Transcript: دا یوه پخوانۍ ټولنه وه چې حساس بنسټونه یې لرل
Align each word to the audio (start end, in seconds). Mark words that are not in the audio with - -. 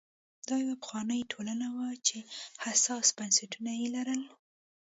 دا 0.47 0.55
یوه 0.63 0.75
پخوانۍ 0.81 1.21
ټولنه 1.31 1.67
وه 1.75 1.89
چې 2.07 2.17
حساس 2.63 3.07
بنسټونه 3.17 3.71
یې 3.79 3.87
لرل 3.95 4.21